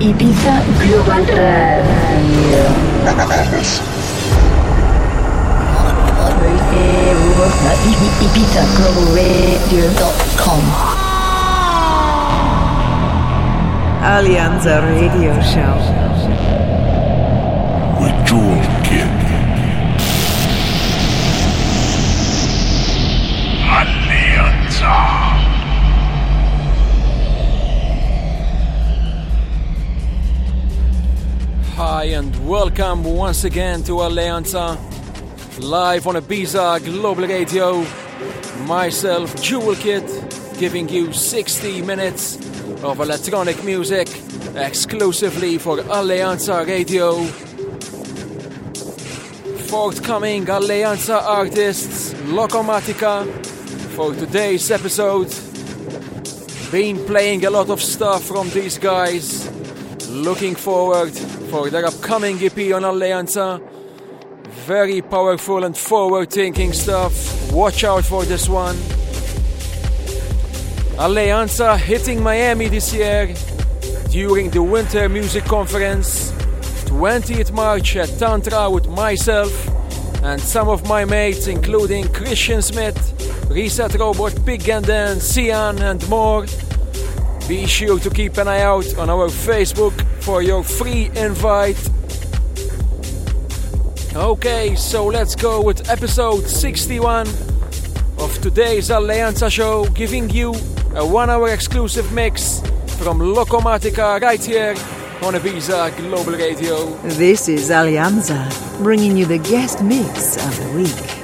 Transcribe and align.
Ibiza 0.00 0.62
Global 0.78 1.24
Radio. 1.26 2.62
Ibiza 8.20 8.62
Global 8.76 9.14
Radio.com. 9.14 10.62
Alleanza 14.02 14.80
Radio 14.80 15.34
Show. 15.42 15.98
with 18.00 18.14
Jewel 18.24 18.62
Kid. 18.84 19.10
Alleanza. 23.68 25.27
Hi 31.78 32.06
and 32.06 32.34
welcome 32.48 33.04
once 33.04 33.44
again 33.44 33.84
to 33.84 34.02
Alleanza, 34.02 34.76
live 35.60 36.08
on 36.08 36.16
Ibiza 36.16 36.84
Global 36.84 37.28
Radio. 37.28 37.86
Myself, 38.66 39.40
Jewel 39.40 39.76
Kid, 39.76 40.02
giving 40.58 40.88
you 40.88 41.12
60 41.12 41.82
minutes 41.82 42.34
of 42.82 42.98
electronic 42.98 43.62
music 43.62 44.08
exclusively 44.56 45.56
for 45.56 45.76
Alleanza 45.76 46.66
Radio. 46.66 47.22
Forthcoming 49.68 50.46
Alleanza 50.46 51.22
artists, 51.22 52.12
Locomatica, 52.24 53.24
for 53.94 54.12
today's 54.16 54.68
episode. 54.72 55.32
Been 56.72 56.96
playing 57.06 57.44
a 57.44 57.50
lot 57.50 57.70
of 57.70 57.80
stuff 57.80 58.24
from 58.24 58.50
these 58.50 58.78
guys. 58.78 59.48
Looking 60.08 60.56
forward 60.56 61.14
for 61.48 61.70
their 61.70 61.86
upcoming 61.86 62.36
EP 62.42 62.58
on 62.74 62.82
Alleanza. 62.82 63.60
Very 64.66 65.00
powerful 65.00 65.64
and 65.64 65.76
forward 65.76 66.30
thinking 66.30 66.72
stuff. 66.72 67.52
Watch 67.52 67.84
out 67.84 68.04
for 68.04 68.24
this 68.24 68.48
one. 68.48 68.76
Alleanza 70.98 71.78
hitting 71.78 72.22
Miami 72.22 72.68
this 72.68 72.92
year 72.92 73.34
during 74.10 74.50
the 74.50 74.62
Winter 74.62 75.08
Music 75.08 75.44
Conference. 75.44 76.32
20th 76.86 77.52
March 77.52 77.96
at 77.96 78.08
Tantra 78.18 78.68
with 78.70 78.88
myself 78.88 79.52
and 80.22 80.40
some 80.40 80.68
of 80.68 80.86
my 80.88 81.04
mates, 81.04 81.46
including 81.46 82.08
Christian 82.12 82.60
Smith, 82.60 82.98
Reset 83.50 83.94
Robot, 83.94 84.34
Pig 84.44 84.68
and 84.68 84.84
Dan, 84.84 85.20
Sian, 85.20 85.78
and 85.78 86.06
more. 86.08 86.44
Be 87.48 87.66
sure 87.66 87.98
to 88.00 88.10
keep 88.10 88.36
an 88.36 88.46
eye 88.46 88.60
out 88.60 88.98
on 88.98 89.08
our 89.08 89.28
Facebook 89.28 89.98
for 90.22 90.42
your 90.42 90.62
free 90.62 91.10
invite. 91.16 91.78
Okay, 94.14 94.74
so 94.74 95.06
let's 95.06 95.34
go 95.34 95.62
with 95.62 95.88
episode 95.88 96.46
61 96.46 97.26
of 98.18 98.38
today's 98.42 98.90
Alleanza 98.90 99.50
show, 99.50 99.86
giving 99.94 100.28
you 100.28 100.50
a 100.94 101.06
one 101.06 101.30
hour 101.30 101.48
exclusive 101.48 102.12
mix 102.12 102.60
from 102.98 103.18
Locomatica 103.20 104.20
right 104.20 104.44
here 104.44 104.74
on 105.22 105.32
Ibiza 105.32 105.96
Global 105.96 106.34
Radio. 106.34 106.84
This 107.16 107.48
is 107.48 107.70
Alleanza, 107.70 108.46
bringing 108.82 109.16
you 109.16 109.24
the 109.24 109.38
guest 109.38 109.82
mix 109.82 110.36
of 110.36 110.54
the 110.58 110.82
week. 110.82 111.17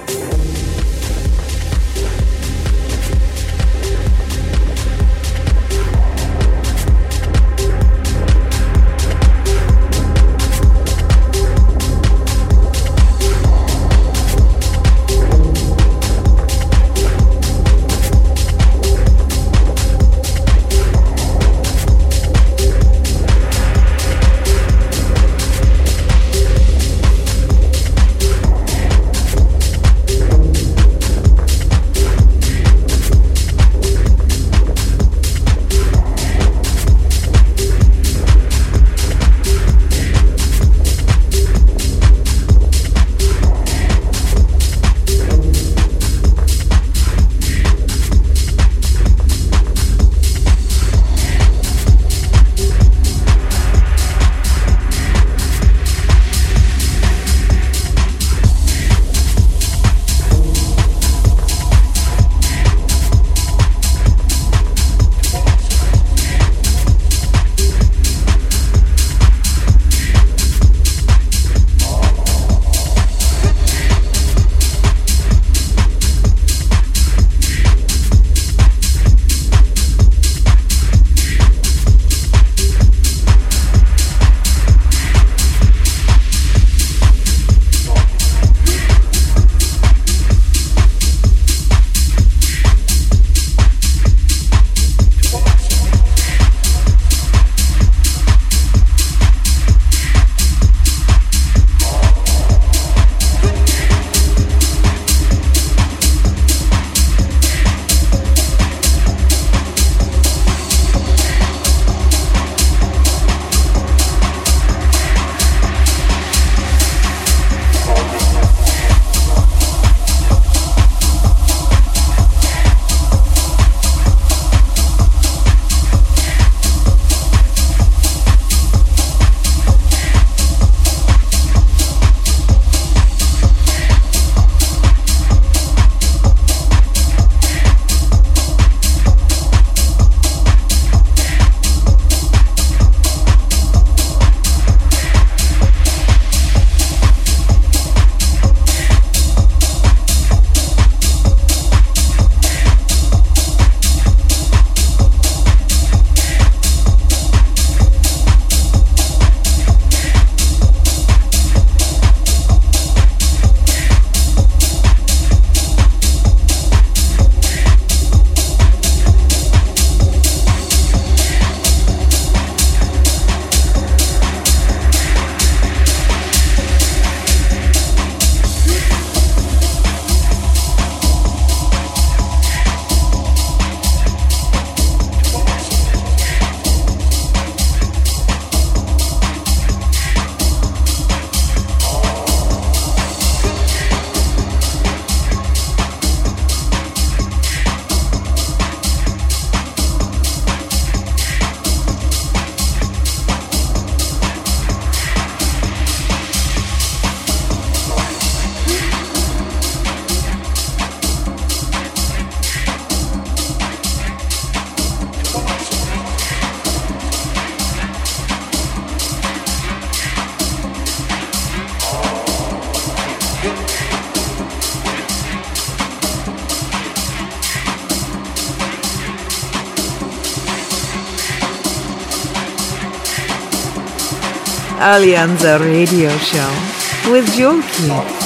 Alleanza 234.87 235.57
Radio 235.57 236.11
Show 236.19 237.11
with 237.11 237.35
Jewel 237.35 237.63
Kid. 237.73 238.24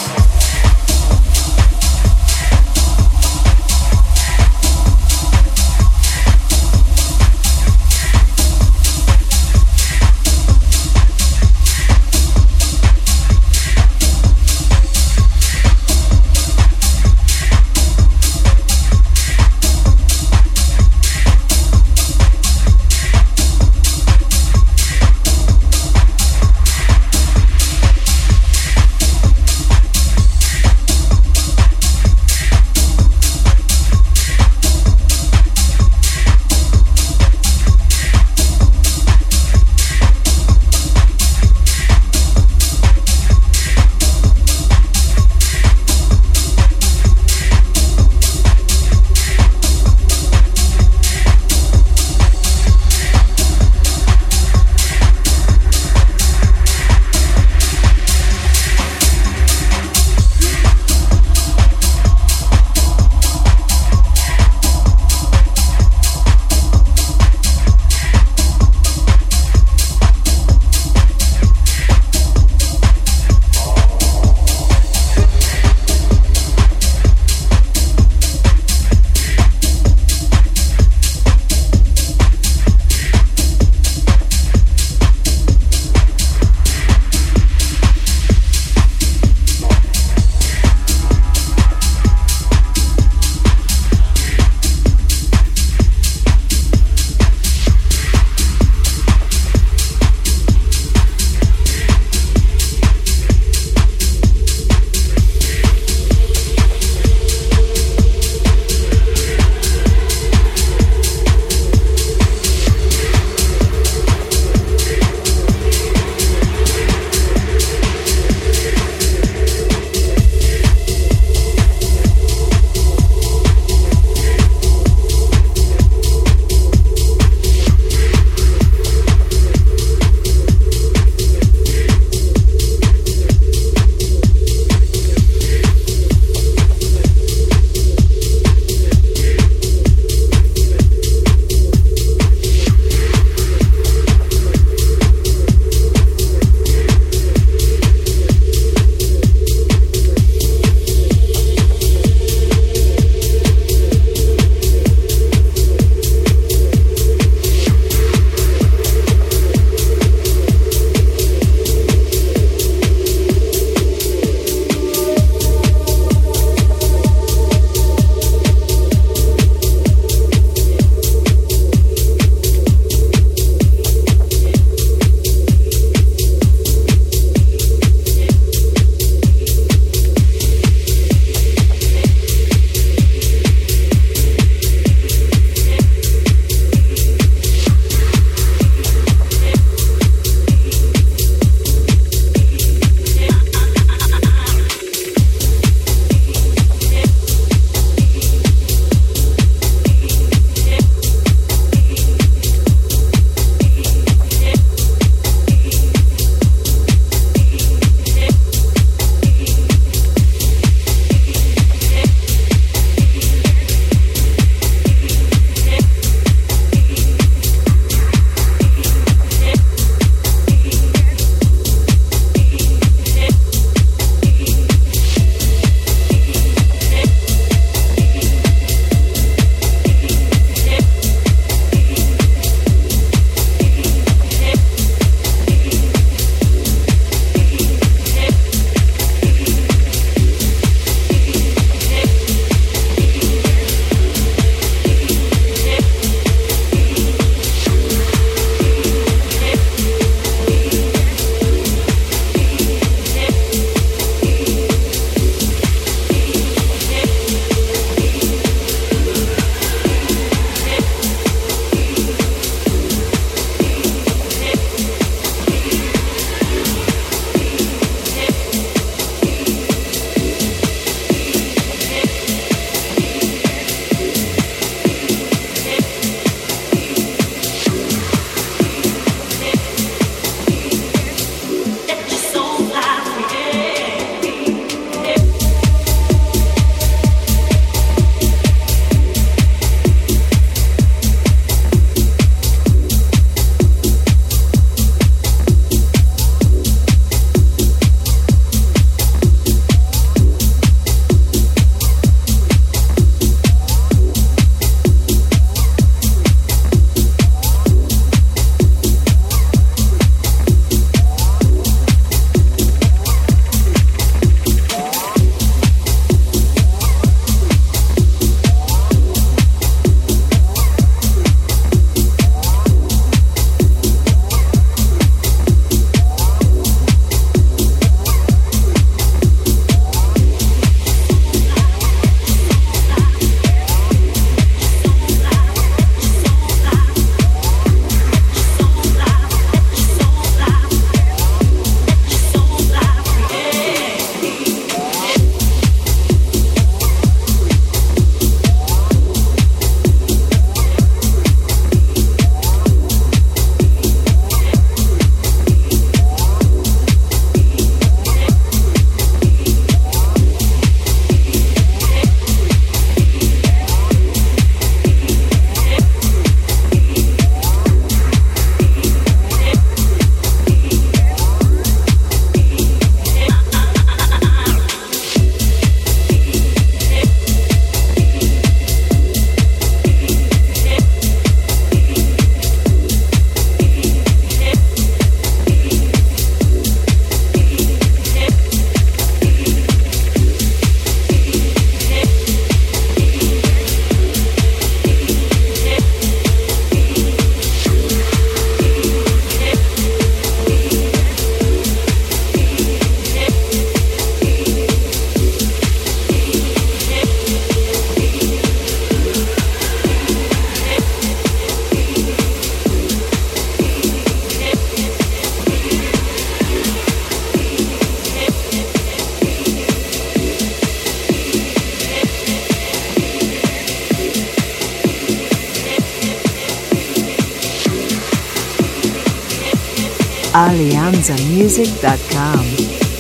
alianzamusic.com. 430.89 432.45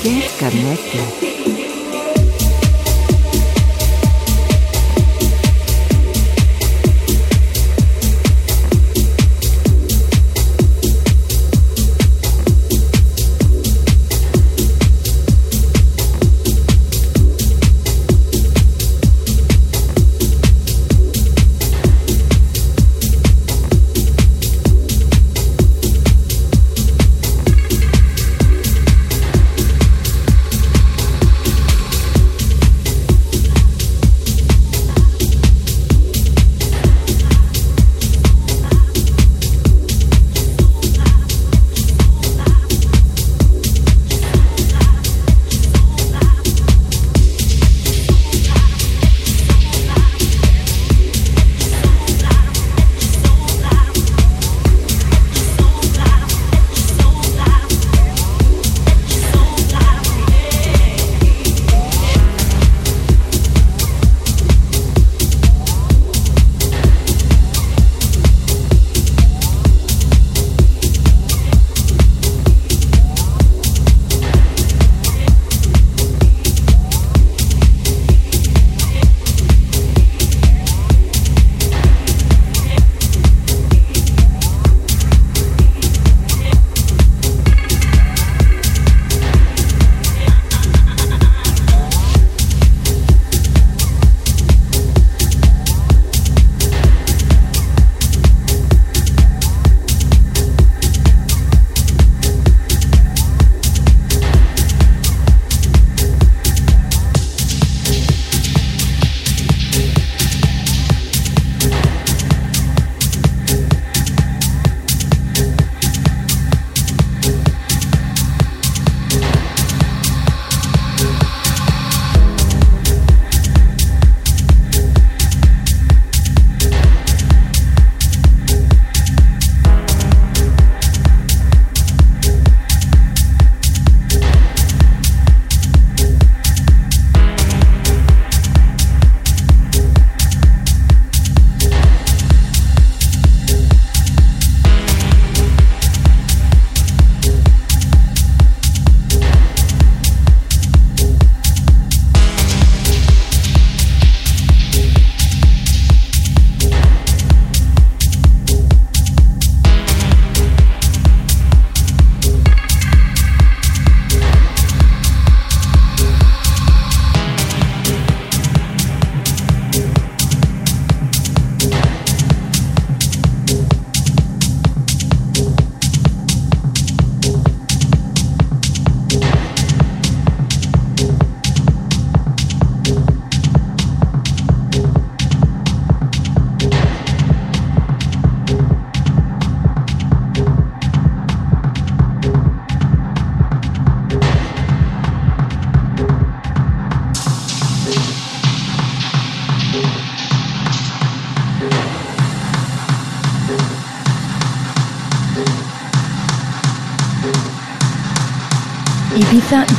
Get 0.02 0.38
connected. 0.38 1.38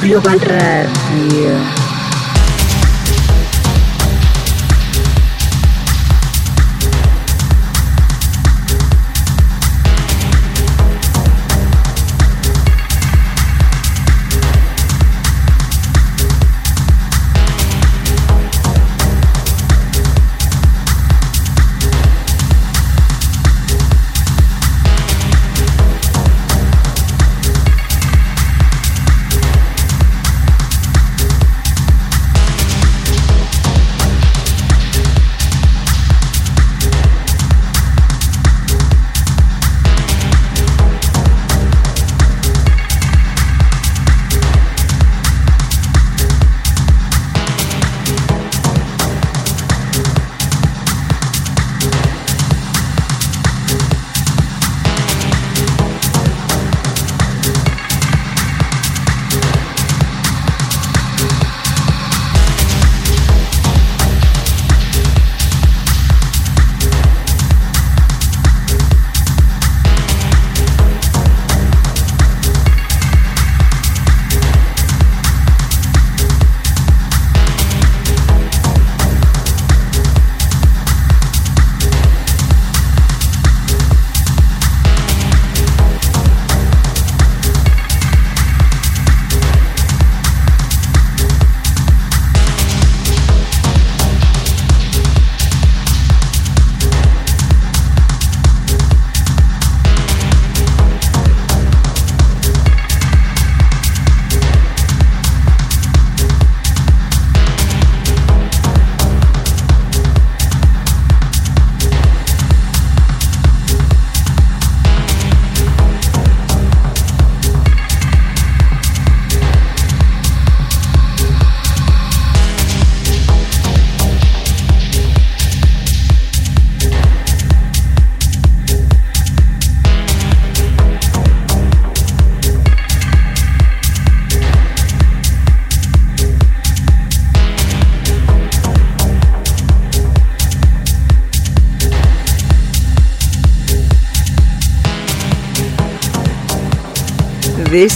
Global 0.01 0.39
Radio. 0.39 1.78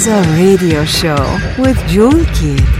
Alleanza 0.00 0.22
Radio 0.34 0.82
Show 0.86 1.38
with 1.58 1.76
Jewel 1.86 2.24
Kid. 2.32 2.79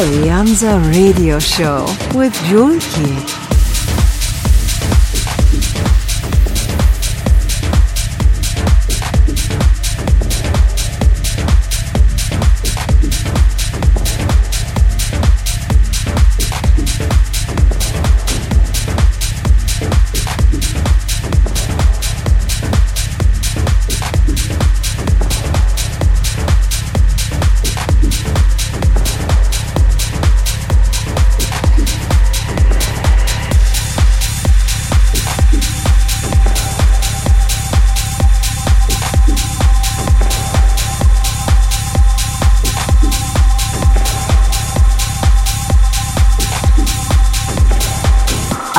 Alleanza 0.00 0.78
Radio 0.94 1.38
Show 1.38 1.84
with 2.14 2.32
Jewel 2.48 2.78
Kid. 2.78 3.39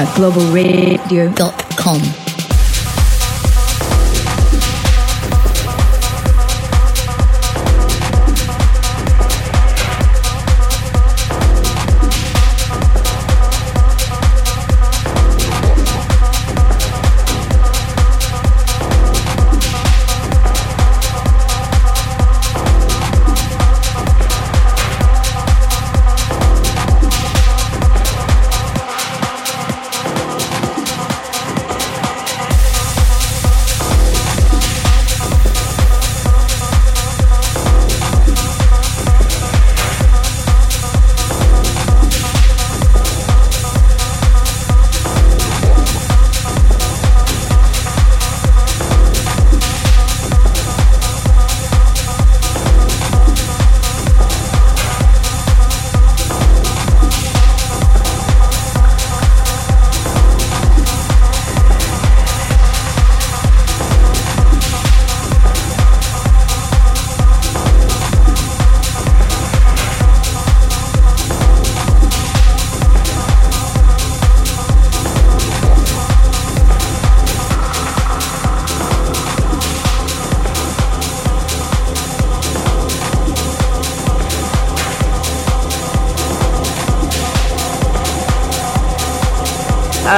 ibizaglobalradio.com. 0.00 2.19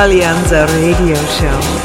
Alleanza 0.03 0.67
Radio 0.67 1.15
Show. 1.15 1.82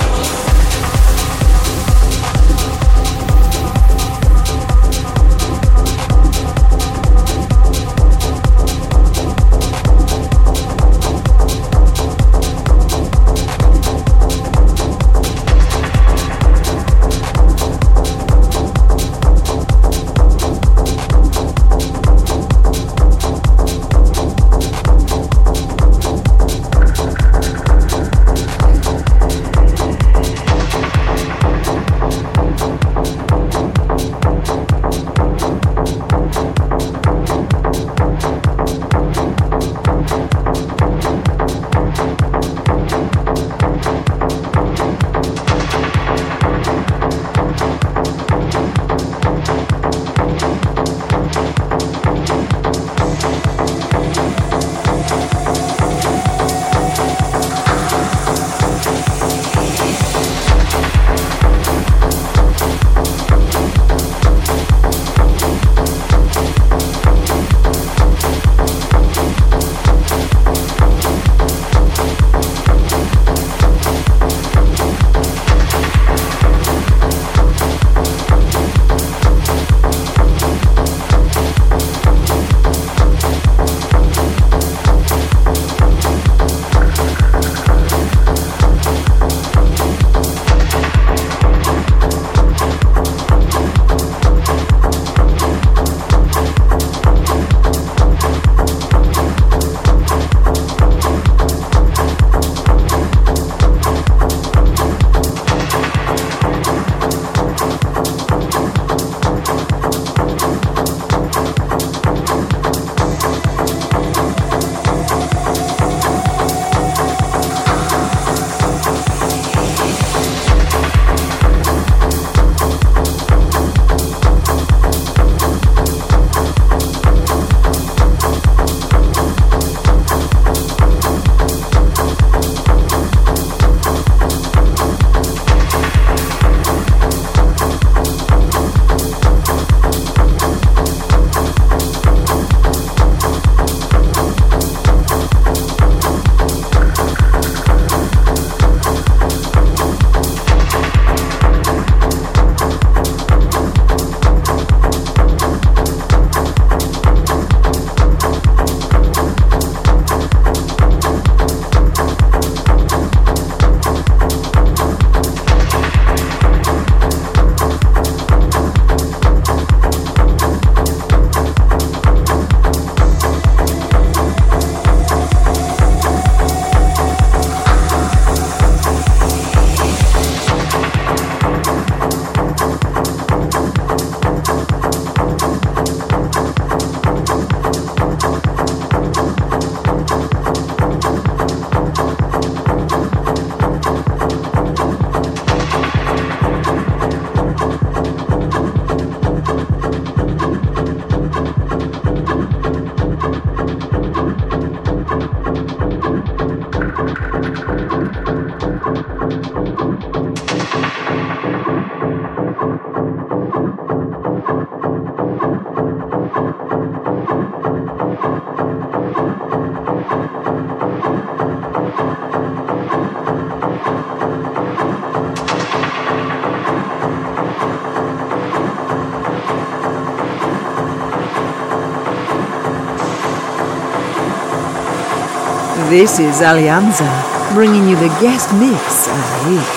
This 235.89 236.19
is 236.19 236.41
Alleanza, 236.41 237.07
bringing 237.53 237.87
you 237.87 237.95
the 237.95 238.09
guest 238.19 238.53
mix 238.53 239.07
of. 239.07 239.76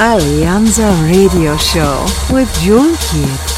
Alleanza 0.00 0.88
Radio 1.02 1.56
Show 1.56 2.06
with 2.30 2.48
Jewel 2.60 2.94
Kid. 3.00 3.57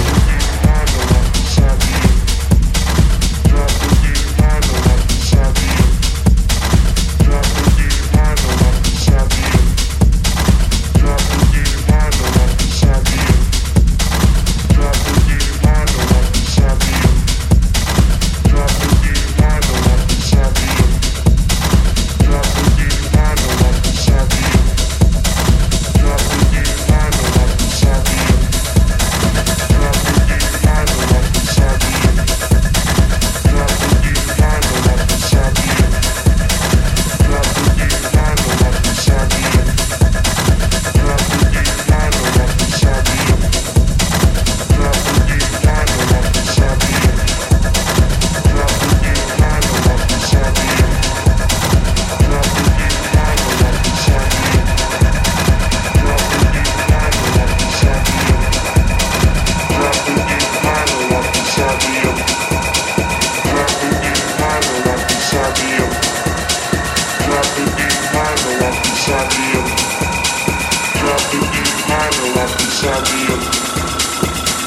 monologue 72.21 72.61
inside 72.61 73.03
me 73.09 73.21
up. 73.33 73.41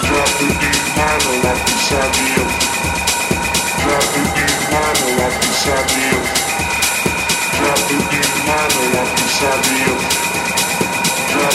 Drop 0.02 0.30
the 0.38 0.48
deep 0.58 0.84
monologue 0.98 1.62
inside 1.70 2.10
me 2.18 2.26
up. 2.42 2.50
Drop 3.78 4.06
the 4.14 4.22
deep 4.34 4.58
monologue 4.74 5.38
you. 5.46 5.86
me 5.94 6.04
up. 6.14 6.26
Drop 7.54 7.80
the 7.88 7.96
deep 8.10 8.34
monologue 8.46 9.14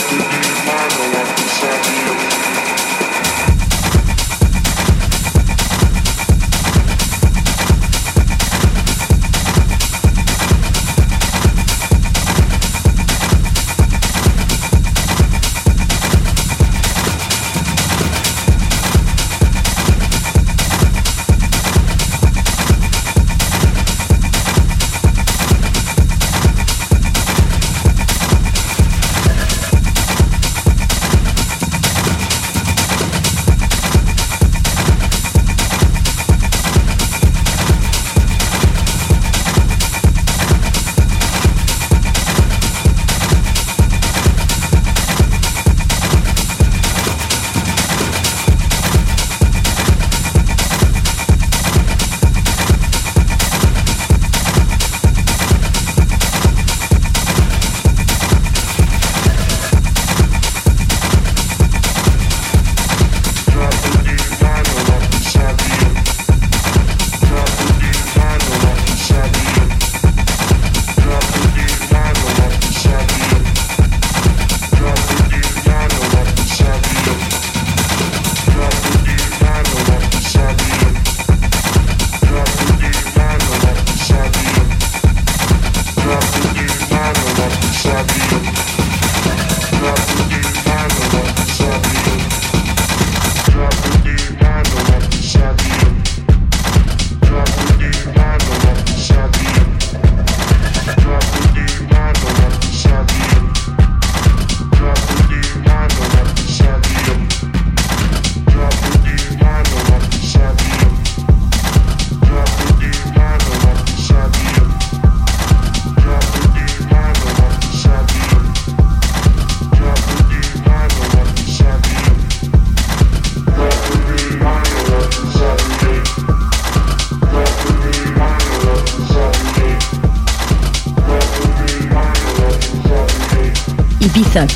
the 0.10 0.18
deep 0.32 0.58
monologue 0.66 1.40
inside. 1.40 2.69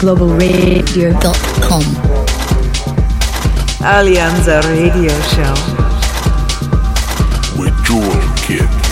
ibizaglobalradio.com. 0.04 1.84
Alleanza 3.82 4.60
Radio 4.62 5.12
Show. 5.30 5.56
with 7.56 7.74
Jewel 7.86 8.20
Kid. 8.36 8.83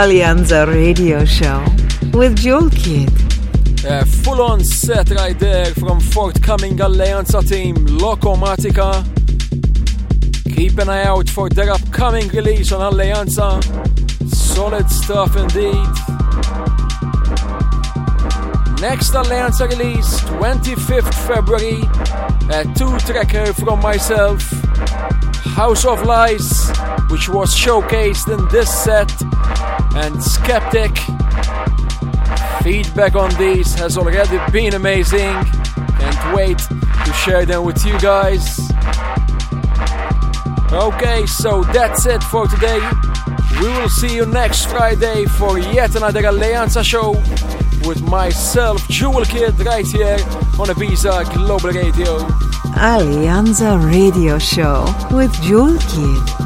Alleanza 0.00 0.66
Radio 0.66 1.26
Show 1.26 1.62
with 2.14 2.36
Jewel 2.36 2.70
Kid. 2.70 3.12
A 3.84 4.06
full 4.06 4.40
on 4.40 4.64
set 4.64 5.10
right 5.10 5.38
there 5.38 5.74
from 5.74 6.00
forthcoming 6.00 6.78
Alleanza 6.78 7.46
team 7.46 7.76
Locomatica. 7.98 9.04
Keep 10.56 10.78
an 10.78 10.88
eye 10.88 11.04
out 11.04 11.28
for 11.28 11.50
their 11.50 11.70
upcoming 11.70 12.28
release 12.28 12.72
on 12.72 12.80
Alleanza. 12.80 13.62
Solid 14.34 14.88
stuff 14.88 15.36
indeed. 15.36 15.92
Next 18.80 19.12
Alleanza 19.12 19.68
release, 19.68 20.20
25th 20.40 21.12
February, 21.26 21.82
a 22.48 22.64
two 22.74 22.96
tracker 23.00 23.52
from 23.52 23.80
myself, 23.82 24.40
House 25.54 25.84
of 25.84 26.06
Lies, 26.06 26.70
which 27.10 27.28
was 27.28 27.54
showcased 27.54 28.32
in 28.32 28.48
this 28.48 28.72
set, 28.72 29.12
and 29.96 30.22
Skeptic. 30.22 30.96
Feedback 32.62 33.14
on 33.16 33.30
these 33.38 33.74
has 33.74 33.96
already 33.96 34.38
been 34.52 34.74
amazing. 34.74 35.32
Can't 35.98 36.34
wait 36.36 36.58
to 36.58 37.12
share 37.24 37.46
them 37.46 37.64
with 37.64 37.84
you 37.84 37.98
guys. 38.00 38.70
Okay, 40.72 41.26
so 41.26 41.64
that's 41.72 42.06
it 42.06 42.22
for 42.24 42.46
today. 42.46 42.80
We 43.60 43.68
will 43.68 43.88
see 43.88 44.14
you 44.14 44.26
next 44.26 44.66
Friday 44.66 45.24
for 45.26 45.58
yet 45.58 45.96
another 45.96 46.22
Alleanza 46.22 46.84
show 46.84 47.10
with 47.86 48.02
myself, 48.02 48.86
Jewel 48.88 49.24
Kid, 49.24 49.58
right 49.60 49.86
here 49.86 50.18
on 50.58 50.68
Ibiza 50.68 51.32
Global 51.34 51.70
Radio. 51.70 52.18
Alleanza 52.76 53.76
Radio 53.90 54.38
Show 54.38 54.84
with 55.10 55.32
Jewel 55.42 55.76
Kid. 55.78 56.39